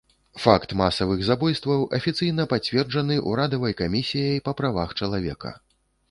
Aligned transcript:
Факт 0.43 0.71
масавых 0.79 1.19
забойстваў 1.25 1.83
афіцыйна 1.97 2.45
пацверджаны 2.53 3.17
ўрадавай 3.33 3.73
камісіяй 3.81 4.39
па 4.49 4.55
правах 4.63 4.97
чалавека. 5.01 5.53